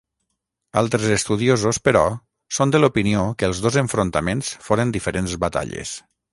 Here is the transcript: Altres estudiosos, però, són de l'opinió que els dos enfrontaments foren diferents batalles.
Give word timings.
Altres 0.81 1.03
estudiosos, 1.15 1.79
però, 1.89 2.01
són 2.59 2.73
de 2.77 2.81
l'opinió 2.81 3.27
que 3.43 3.51
els 3.53 3.63
dos 3.67 3.79
enfrontaments 3.85 4.53
foren 4.71 4.99
diferents 4.99 5.41
batalles. 5.49 5.97